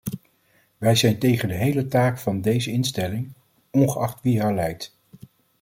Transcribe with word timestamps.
Wij 0.77 0.95
zijn 0.95 1.19
tegen 1.19 1.47
de 1.47 1.53
hele 1.55 1.87
taak 1.87 2.17
van 2.17 2.41
deze 2.41 2.71
instelling, 2.71 3.31
ongeacht 3.71 4.21
wie 4.21 4.41
haar 4.41 4.53
leidt. 4.53 4.95